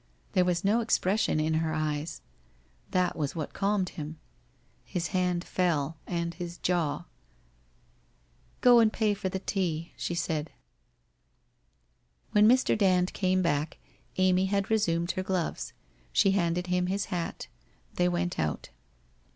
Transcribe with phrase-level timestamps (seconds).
[0.33, 2.21] There was no expression in her eyes.
[2.89, 4.17] That was what calmed him.
[4.83, 7.05] His hand fell, and his jaw....
[7.81, 10.45] * Go and pay for the tea,' she said.
[12.31, 12.75] «••••When Mr.
[12.75, 13.77] Dand came back
[14.17, 15.71] Amy had resumed her gloves.
[16.11, 17.47] She handed him his hat.
[17.93, 18.69] They went out.